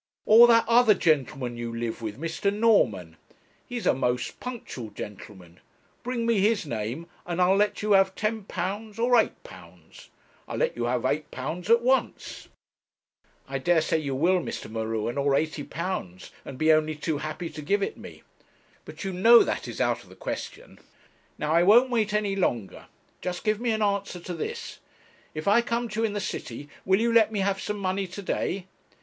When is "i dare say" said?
13.47-13.99